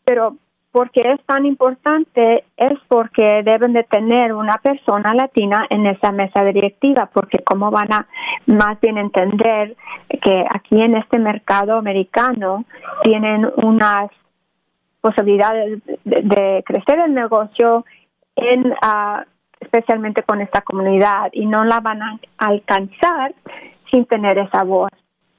[0.05, 0.37] Pero
[0.77, 6.45] porque es tan importante es porque deben de tener una persona latina en esa mesa
[6.45, 8.07] directiva, porque cómo van a
[8.45, 9.75] más bien entender
[10.23, 12.67] que aquí en este mercado americano
[13.03, 14.11] tienen unas
[15.01, 17.87] posibilidades de crecer el negocio
[18.83, 19.25] ah,
[19.61, 23.35] especialmente con esta comunidad y no la van a alcanzar
[23.91, 24.91] sin tener esa voz.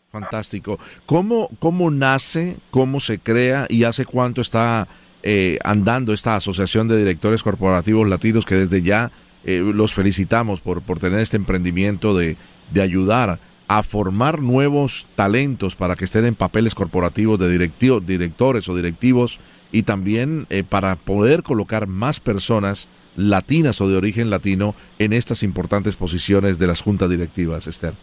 [0.09, 0.79] Fantástico.
[1.05, 4.87] ¿Cómo, cómo nace, cómo se crea y hace cuánto está
[5.23, 9.11] eh, andando esta Asociación de Directores Corporativos Latinos que desde ya
[9.43, 12.37] eh, los felicitamos por, por tener este emprendimiento de,
[12.71, 18.69] de ayudar a formar nuevos talentos para que estén en papeles corporativos de directivos, directores
[18.69, 19.39] o directivos
[19.71, 25.43] y también eh, para poder colocar más personas latinas o de origen latino en estas
[25.43, 27.93] importantes posiciones de las juntas directivas, Esther.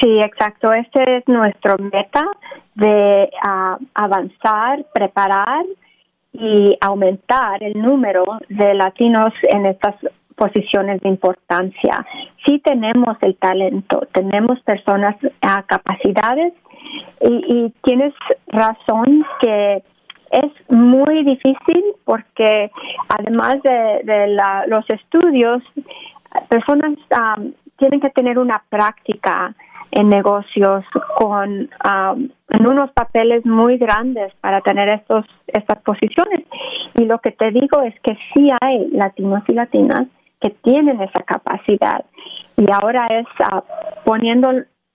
[0.00, 0.72] Sí, exacto.
[0.72, 2.26] Este es nuestro meta
[2.74, 5.64] de ah, avanzar, preparar
[6.32, 9.94] y aumentar el número de latinos en estas
[10.36, 12.06] posiciones de importancia.
[12.46, 16.54] Sí tenemos el talento, tenemos personas a capacidades
[17.20, 18.14] y, tienes
[18.46, 19.82] razón que
[20.30, 22.70] es muy difícil porque
[23.08, 24.36] además de,
[24.68, 25.62] los estudios,
[26.48, 26.92] personas
[27.76, 29.54] tienen que tener una práctica
[29.90, 30.84] en negocios
[31.16, 31.68] con
[32.52, 36.46] en unos papeles muy grandes para tener estos estas posiciones.
[36.94, 40.06] Y lo que te digo es que sí hay latinos y latinas
[40.40, 42.04] que tienen esa capacidad.
[42.56, 43.60] Y ahora es uh,
[44.04, 44.50] poniendo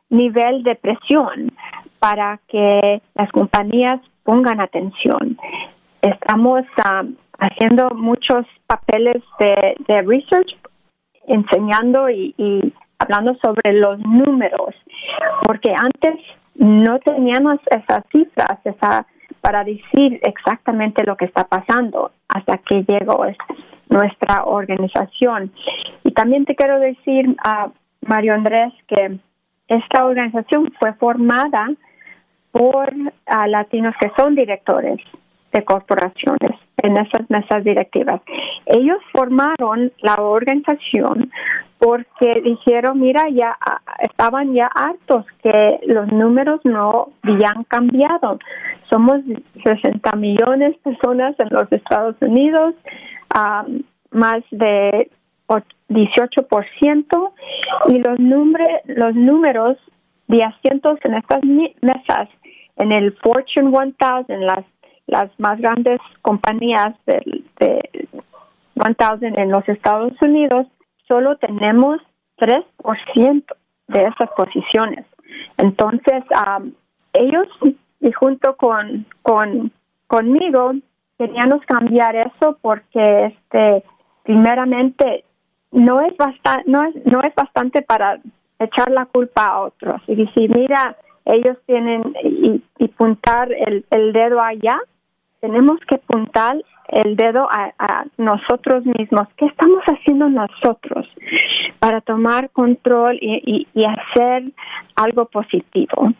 [0.09, 1.51] nivel de presión
[1.99, 5.37] para que las compañías pongan atención.
[6.01, 6.63] Estamos
[7.39, 10.57] haciendo muchos papeles de, research,
[11.27, 14.75] enseñando y, hablando sobre los números,
[15.45, 16.15] porque antes
[16.55, 18.59] no teníamos esas cifras
[19.41, 23.25] para decir exactamente lo que está pasando hasta que llegó
[23.89, 25.51] nuestra organización.
[26.03, 27.69] Y también te quiero decir, a
[28.01, 29.19] Mario Andrés, que
[29.67, 31.69] esta organización fue formada
[32.55, 32.93] por
[33.47, 34.97] latinos que son directores
[35.51, 38.21] de corporaciones en esas mesas directivas.
[38.65, 41.31] Ellos formaron la organización
[41.79, 48.39] porque dijeron, mira, ya ah, estaban ya hartos que los números no habían cambiado.
[48.89, 49.19] Somos
[49.61, 52.73] 60 millones de personas en los Estados Unidos,
[54.11, 55.09] más de
[55.89, 57.31] 18%,
[57.87, 58.19] y los,
[58.85, 59.77] los números
[60.27, 62.29] de asientos en estas mesas,
[62.77, 64.65] en el Fortune 1000, las
[65.07, 68.07] las más grandes compañías de, de
[68.75, 70.67] 1000 en los Estados Unidos,
[71.07, 71.99] solo tenemos
[72.37, 73.43] 3%
[73.87, 75.05] de esas posiciones.
[75.57, 76.23] Entonces,
[77.13, 77.47] ellos
[77.99, 79.71] y junto con, con
[80.07, 80.73] conmigo
[81.17, 83.83] queríamos cambiar eso porque este
[84.23, 85.23] primeramente
[85.71, 88.19] no es bastante no es no es bastante para
[88.59, 94.13] echar la culpa a otros y decir mira ellos tienen y, y puntar el, el
[94.13, 94.79] dedo allá
[95.45, 96.57] tenemos que apuntar
[96.87, 99.27] el dedo a, nosotros mismos.
[99.37, 101.07] ¿Qué estamos haciendo nosotros
[101.79, 104.51] para tomar control y, hacer
[104.95, 106.13] algo positivo?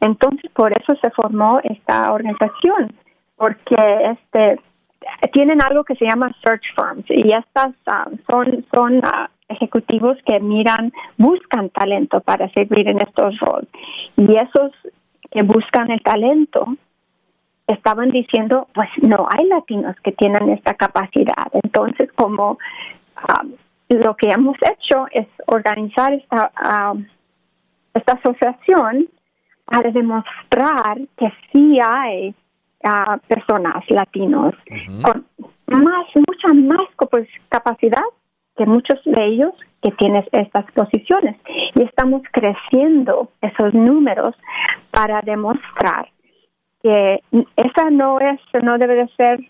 [0.00, 2.92] Entonces, por eso se formó esta organización,
[3.36, 3.76] porque
[4.12, 4.60] este
[5.32, 10.40] tienen algo que se llama search firms y estas ah, son son ah, ejecutivos que
[10.40, 13.68] miran, buscan talento para servir en estos roles
[14.16, 14.72] y esos
[15.30, 16.66] que buscan el talento
[17.66, 21.48] estaban diciendo, pues no hay latinos que tienen esta capacidad.
[21.52, 22.58] Entonces, como
[23.28, 23.52] um,
[23.88, 27.06] lo que hemos hecho es organizar esta, um,
[27.94, 29.08] esta asociación
[29.64, 32.34] para demostrar que sí hay
[32.84, 34.54] uh, personas latinos
[35.02, 35.24] con
[35.66, 38.02] más, mucha más pues, capacidad
[38.66, 41.36] muchos de ellos que tienen estas posiciones.
[41.74, 44.34] Y estamos creciendo esos números
[44.90, 46.08] para demostrar
[46.82, 47.22] que
[47.56, 49.40] esa no es, no debe de ser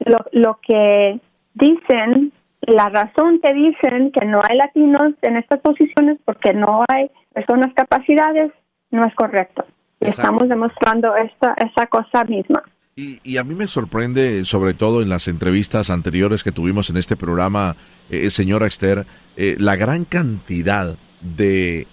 [0.00, 1.20] lo, lo que
[1.54, 7.10] dicen, la razón que dicen que no hay latinos en estas posiciones porque no hay
[7.32, 8.52] personas capacidades,
[8.90, 9.64] no es correcto.
[10.00, 12.62] Estamos demostrando esta, esa cosa misma.
[12.98, 17.14] Y, a mí me sorprende, sobre todo en las entrevistas anteriores que tuvimos en este
[17.14, 17.76] programa,
[18.08, 19.06] eh, señora Esther,
[19.36, 21.86] eh, la gran cantidad de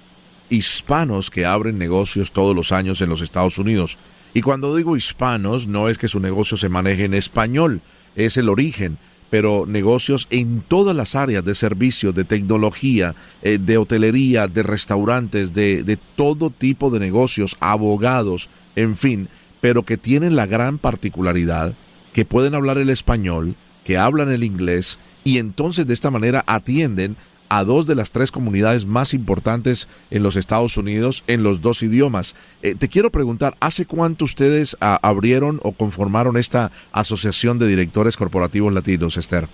[0.49, 3.97] hispanos que abren negocios todos los años en los Estados Unidos.
[4.33, 7.81] Y cuando digo hispanos, no es que su negocio se maneje en español,
[8.15, 8.97] es el origen,
[9.29, 15.51] pero negocios en todas las áreas de servicio, de tecnología, eh, de hotelería, de restaurantes,
[15.51, 19.29] de todo tipo de negocios, abogados, en fin,
[19.63, 21.73] pero que tienen la gran particularidad
[22.11, 27.15] que pueden hablar el español, que hablan el inglés y entonces de esta manera atienden
[27.47, 31.81] a dos de las tres comunidades más importantes en los Estados Unidos en los dos
[31.81, 32.35] idiomas.
[32.61, 38.17] Eh, te quiero preguntar, ¿hace cuánto ustedes ah, abrieron o conformaron esta asociación de directores
[38.17, 39.47] corporativos latinos, Esther?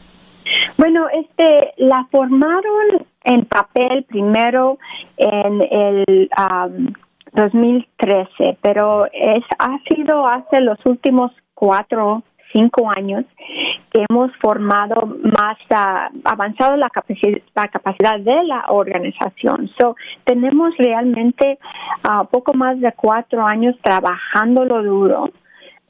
[0.80, 4.80] Bueno, este, la formaron en papel primero
[5.18, 6.30] en el
[7.34, 13.26] 2013, pero es, ha sido hace los últimos cuatro cinco años
[13.92, 19.70] que hemos formado más, uh, avanzado la, capacidad, la capacidad de la organización.
[19.80, 21.60] So, tenemos realmente
[22.08, 25.30] uh, poco más de cuatro años trabajando lo duro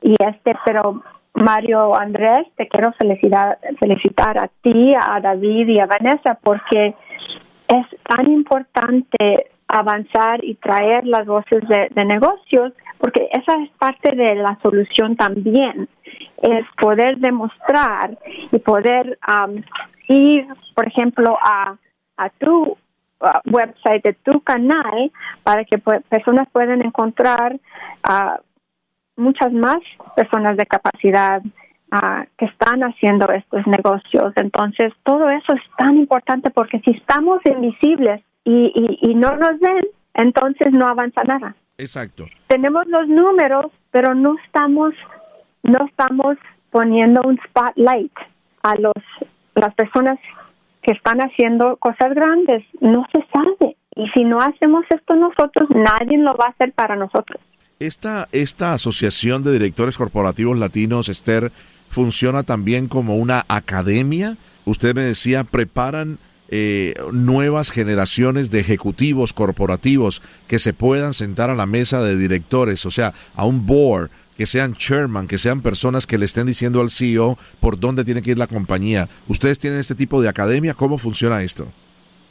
[0.01, 1.01] y este, pero
[1.33, 6.95] Mario Andrés, te quiero felicitar, felicitar a ti, a David y a Vanessa porque
[7.67, 14.35] es tan importante avanzar y traer las voces de, negocios, porque esa es parte de
[14.35, 15.87] la solución también,
[16.41, 18.17] es poder demostrar
[18.51, 19.61] y poder um,
[20.07, 21.77] ir, por ejemplo, a,
[22.17, 22.77] a tu uh,
[23.45, 25.11] website de tu canal
[25.43, 27.53] para que personas puedan encontrar
[28.09, 28.41] uh,
[29.17, 29.79] muchas más
[30.15, 31.43] personas de capacidad
[31.93, 34.33] uh, que están haciendo estos negocios.
[34.35, 39.59] Entonces, todo eso es tan importante porque si estamos invisibles y, y, y no nos
[39.59, 41.55] ven, entonces no avanza nada.
[41.77, 42.27] Exacto.
[42.47, 44.93] Tenemos los números, pero no estamos
[45.63, 46.37] no estamos
[46.71, 48.13] poniendo un spotlight
[48.63, 48.93] a los
[49.55, 50.19] las personas
[50.81, 52.63] que están haciendo cosas grandes.
[52.81, 53.75] No se sabe.
[53.95, 57.41] Y si no hacemos esto nosotros, nadie lo va a hacer para nosotros.
[57.79, 61.51] Esta, esta asociación de directores corporativos latinos, Esther,
[61.89, 64.37] funciona también como una academia.
[64.65, 66.17] Usted me decía, preparan
[66.51, 72.85] eh, nuevas generaciones de ejecutivos corporativos que se puedan sentar a la mesa de directores,
[72.85, 76.79] o sea, a un board, que sean chairman, que sean personas que le estén diciendo
[76.79, 79.09] al CEO por dónde tiene que ir la compañía.
[79.27, 80.73] ¿Ustedes tienen este tipo de academia?
[80.73, 81.67] ¿Cómo funciona esto?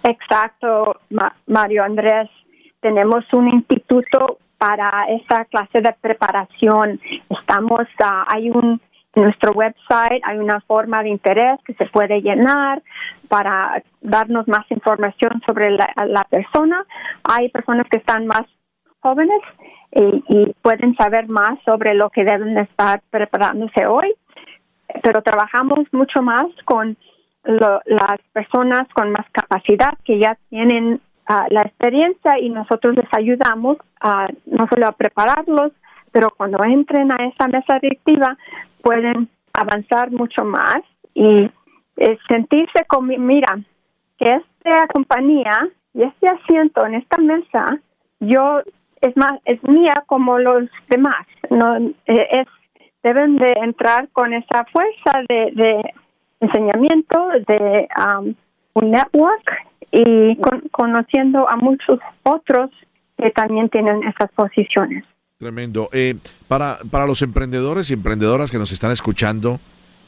[0.03, 1.01] Exacto,
[1.47, 2.31] Mario Andrés.
[2.81, 6.99] Tenemos un instituto para esa clase de preparación.
[7.29, 8.81] Estamos, uh, hay un
[9.19, 12.83] en nuestro website hay una forma de interés que se puede llenar
[13.29, 16.85] para darnos más información sobre la, persona.
[17.25, 18.45] Hay personas que están más
[19.01, 19.41] jóvenes
[19.93, 24.15] y, pueden saber más sobre lo que deben estar preparándose hoy,
[25.03, 26.97] pero trabajamos mucho más con
[27.45, 33.79] las personas con más capacidad que ya tienen ah, la experiencia y nosotros les ayudamos
[34.01, 35.73] a no solo a prepararlos,
[36.13, 38.37] pero cuando entren a esa mesa directiva
[38.83, 40.81] pueden avanzar mucho más
[41.15, 41.51] y
[41.97, 43.59] eh, sentirse como, mira,
[44.19, 47.79] que esta compañía y este asiento en esta mesa,
[48.21, 48.61] yo
[49.01, 51.27] es más, es mía como los demás.
[51.51, 52.47] No, eh, es
[53.03, 55.83] deben de entrar con esa fuerza de, de
[56.41, 58.35] enseñamiento, de um,
[58.75, 60.37] un network y
[60.71, 62.71] conociendo a muchos otros
[63.17, 65.05] que también tienen esas posiciones.
[65.39, 65.89] Tremendo.
[65.93, 66.17] Eh,
[66.49, 69.61] para, para los emprendedores y emprendedoras que nos están escuchando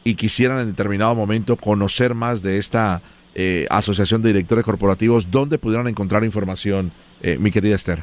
[0.02, 3.00] y quisieran en determinado momento conocer más de esta
[3.34, 6.92] eh, Asociación de Directores Corporativos, ¿dónde pudieran encontrar información,
[7.38, 8.02] mi querida Esther?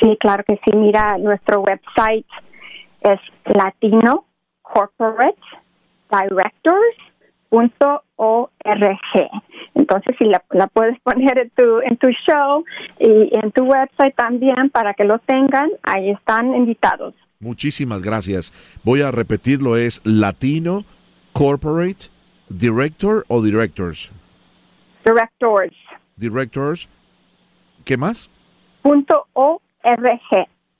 [0.00, 0.74] Sí, claro que sí.
[0.74, 2.26] Mira, nuestro website
[3.02, 3.20] es
[3.54, 4.24] latino
[4.62, 5.38] corporate
[9.74, 12.64] Entonces, si la, puedes poner en tu, en tu show
[12.98, 17.14] y en tu website también para que lo tengan, ahí están invitados.
[17.40, 18.52] Muchísimas gracias.
[18.84, 20.84] Voy a repetirlo, es Latino
[21.32, 22.06] Corporate
[22.48, 24.12] Director o Directors.
[25.04, 25.76] Directors.
[26.16, 26.88] Directors.
[27.84, 28.30] ¿Qué más?
[28.82, 29.60] Punto o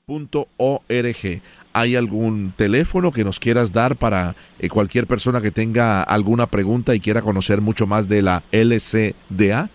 [0.07, 1.43] .org.
[1.73, 6.95] ¿Hay algún teléfono que nos quieras dar para eh, cualquier persona que tenga alguna pregunta
[6.95, 9.71] y quiera conocer mucho más de la LCDA?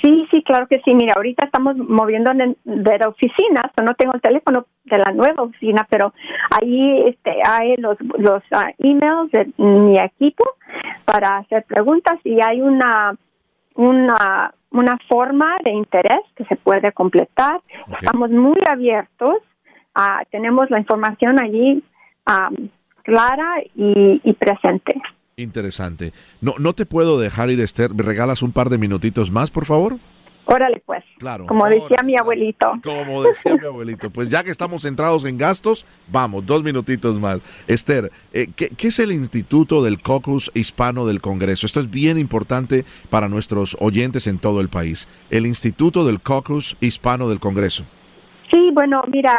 [0.00, 0.94] Sí, sí, claro que sí.
[0.94, 5.86] Mira, ahorita estamos moviendo de, la oficina, no tengo el teléfono de la nueva oficina,
[5.90, 6.12] pero
[6.50, 10.44] ahí este, hay los, los ah, emails de mi equipo
[11.04, 13.16] para hacer preguntas y hay una,
[13.78, 17.60] una una forma de interés que se puede completar.
[18.00, 19.36] Estamos muy abiertos,
[19.96, 21.82] uh, tenemos la información allí
[23.02, 25.00] clara y, presente.
[25.36, 26.12] Interesante.
[26.42, 27.94] No, no te puedo dejar ir, Esther.
[27.94, 29.96] ¿Me regalas un par de minutitos más, por favor?
[30.50, 31.04] Órale, pues.
[31.18, 31.44] Claro.
[31.44, 32.72] Como decía mi abuelito.
[32.82, 34.08] Como decía mi abuelito.
[34.08, 37.40] Pues ya que estamos centrados en gastos, vamos, dos minutitos más.
[37.66, 41.66] Esther, eh, ¿qué, es el Instituto del Caucus Hispano del Congreso?
[41.66, 45.06] Esto es bien importante para nuestros oyentes en todo el país.
[45.28, 47.84] El Instituto del Caucus Hispano del Congreso.
[48.50, 49.38] Sí, bueno, mira,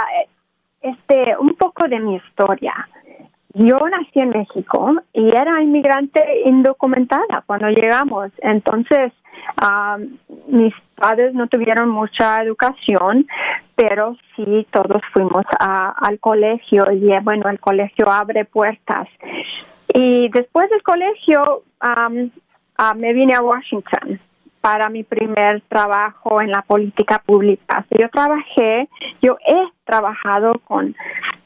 [0.80, 2.88] este, un poco de mi historia.
[3.56, 8.32] Yo nací en México y era inmigrante indocumentada cuando llegamos.
[8.44, 9.12] Entonces,
[10.48, 13.28] mis padres no tuvieron mucha educación,
[13.76, 19.08] pero sí todos fuimos al colegio y eh, bueno, el colegio abre puertas.
[19.94, 21.64] Y después del colegio
[22.96, 24.20] me vine a Washington
[24.62, 27.86] para mi primer trabajo en la política pública.
[27.92, 28.90] Yo trabajé,
[29.22, 30.96] yo he trabajado con,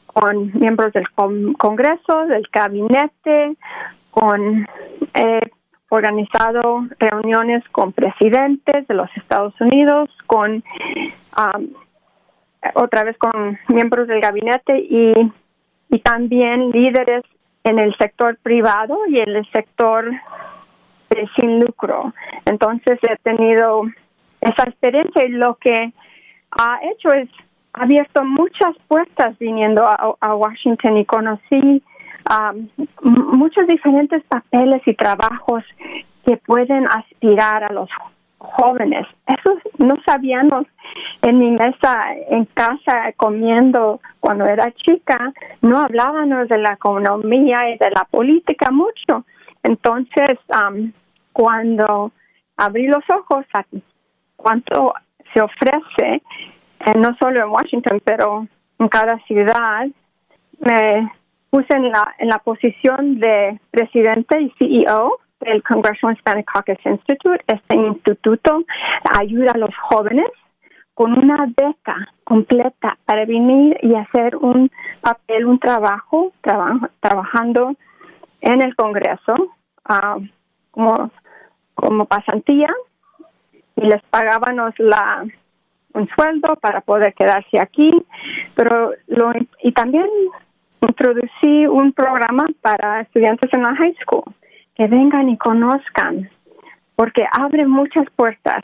[0.06, 1.08] con miembros del
[1.56, 3.56] Congreso, del gabinete,
[4.10, 4.66] con
[5.14, 5.50] eh,
[5.88, 10.64] organizado reuniones con presidentes de los Estados Unidos, con
[11.36, 11.68] um,
[12.74, 15.12] otra vez con miembros del gabinete y,
[15.90, 17.22] y también líderes
[17.64, 20.10] en el sector privado y en el sector
[21.36, 22.12] sin lucro.
[22.44, 23.82] Entonces he tenido
[24.40, 25.92] esa experiencia y lo que
[26.50, 27.28] ha hecho es
[27.72, 31.82] abierto muchas puertas viniendo a, Washington y conocí
[33.02, 35.64] muchos diferentes papeles y trabajos
[36.26, 37.88] que pueden aspirar a los
[38.38, 39.06] jóvenes.
[39.26, 40.66] Eso no sabíamos
[41.22, 42.00] en mi mesa
[42.30, 48.70] en casa comiendo cuando era chica, no hablábamos de la economía y de la política
[48.70, 49.24] mucho.
[49.62, 50.92] Entonces, um,
[51.32, 52.12] cuando
[52.56, 53.64] abrí los ojos a
[54.36, 54.94] cuánto
[55.32, 56.22] se ofrece,
[56.80, 58.46] eh, no solo en Washington, pero
[58.78, 59.86] en cada ciudad,
[60.60, 61.10] me
[61.54, 67.44] puse en la, en la posición de presidente y CEO del Congressional Hispanic Caucus Institute.
[67.46, 68.64] Este instituto
[69.16, 70.26] ayuda a los jóvenes
[70.94, 74.68] con una beca completa para venir y hacer un
[75.00, 76.32] papel, un trabajo,
[76.98, 77.76] trabajando
[78.40, 79.34] en el Congreso
[79.88, 80.26] uh,
[80.72, 81.12] como
[81.74, 82.74] como pasantía
[83.76, 85.24] y les pagábamos la
[85.92, 87.92] un sueldo para poder quedarse aquí,
[88.56, 89.32] pero lo
[89.62, 90.08] y también
[90.88, 94.24] introducí un programa para estudiantes en la high school
[94.74, 96.28] que vengan y conozcan
[96.96, 98.62] porque abre muchas puertas.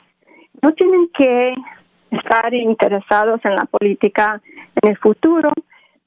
[0.62, 1.54] No tienen que
[2.10, 4.40] estar interesados en la política
[4.82, 5.52] en el futuro,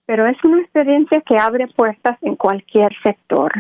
[0.05, 3.51] pero es una experiencia que abre puertas en cualquier sector.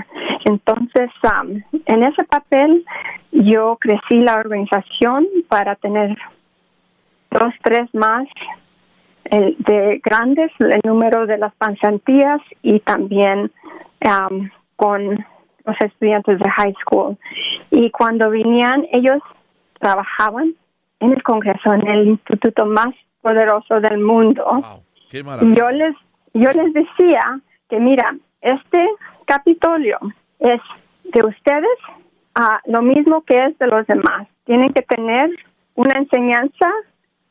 [0.45, 2.85] Entonces, um, en ese papel
[3.31, 6.17] yo crecí la organización para tener
[7.31, 8.27] dos, tres más
[9.29, 13.51] de grandes, el número de las pasantías y también
[14.05, 15.25] um, con
[15.65, 17.17] los estudiantes de high school.
[17.71, 19.21] Y cuando venían, ellos
[19.79, 20.53] trabajaban
[20.99, 24.45] en el Congreso, en el instituto más poderoso del mundo.
[25.11, 25.95] y yo les
[26.33, 28.89] yo les decía que, mira, este
[29.25, 29.99] Capitolio
[30.39, 30.59] es
[31.03, 31.77] de ustedes
[32.35, 34.27] a lo mismo que es de los demás.
[34.45, 35.29] Tienen que tener
[35.75, 36.69] una enseñanza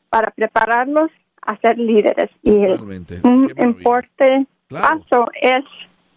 [0.09, 1.11] para prepararlos
[1.45, 2.29] a ser líderes.
[2.41, 5.63] Y un importante paso es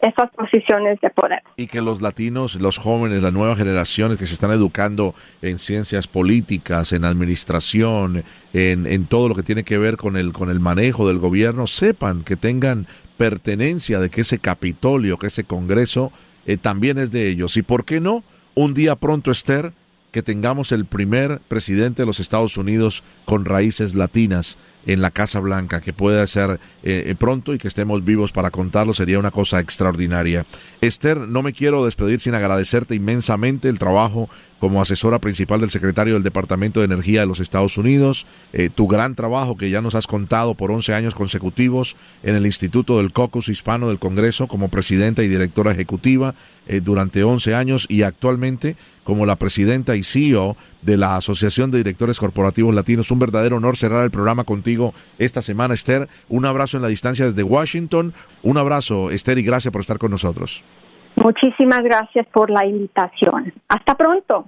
[0.01, 1.43] esas posiciones de poder.
[1.57, 6.07] Y que los latinos, los jóvenes, las nuevas generaciones que se están educando en ciencias
[6.07, 10.61] políticas, en administración, en, en todo lo que tiene que ver con el, con el
[10.61, 16.13] manejo del gobierno, sepan que tengan pertenencia de que ese Capitolio, que ese Congreso
[16.45, 17.57] eh, también es de ellos.
[17.57, 18.23] ¿Y por qué no?
[18.55, 19.73] Un día pronto, Esther,
[20.13, 24.57] que tengamos el primer presidente de los Estados Unidos con raíces latinas
[24.87, 28.95] en la Casa Blanca, que pueda ser eh, pronto y que estemos vivos para contarlo,
[28.95, 30.47] sería una cosa extraordinaria.
[30.81, 34.29] Esther, no me quiero despedir sin agradecerte inmensamente el trabajo
[34.59, 38.87] como asesora principal del secretario del Departamento de Energía de los Estados Unidos, eh, tu
[38.87, 43.13] gran trabajo que ya nos has contado por 11 años consecutivos en el Instituto del
[43.13, 46.35] Caucus Hispano del Congreso como presidenta y directora ejecutiva
[46.69, 51.79] eh, durante 11 años y actualmente como la presidenta y CEO de la Asociación de
[51.79, 53.11] Directores Corporativos Latinos.
[53.11, 56.09] Un verdadero honor cerrar el programa contigo esta semana, Esther.
[56.29, 58.15] Un abrazo en la distancia desde Washington.
[58.43, 60.65] Un abrazo, Esther, y gracias por estar con nosotros.
[61.27, 63.53] Muchísimas gracias por la invitación.
[63.67, 64.45] Hasta pronto.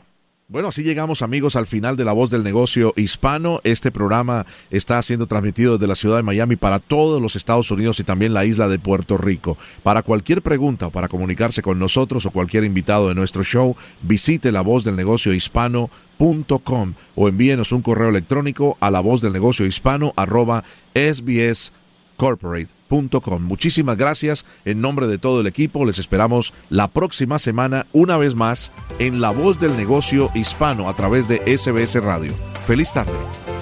[0.46, 3.58] Bueno, así llegamos amigos al final de La Voz del Negocio Hispano.
[3.64, 7.98] Este programa está siendo transmitido desde la ciudad de Miami para todos los Estados Unidos
[7.98, 9.58] y también la isla de Puerto Rico.
[9.82, 14.52] Para cualquier pregunta o para comunicarse con nosotros o cualquier invitado de nuestro show, visite
[14.52, 19.66] la voz del negocio hispano.com o envíenos un correo electrónico a la voz del negocio
[19.66, 20.62] hispano arroba
[20.94, 21.72] sbs
[22.18, 23.42] corporate.com.
[23.42, 25.86] Muchísimas gracias en nombre de todo el equipo.
[25.86, 30.94] Les esperamos la próxima semana una vez más en La Voz del Negocio Hispano a
[30.94, 32.34] través de SBS Radio.
[32.66, 33.57] Feliz tarde.